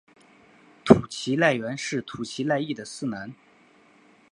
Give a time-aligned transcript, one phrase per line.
[0.83, 3.31] 土岐赖元是土岐赖艺的四男。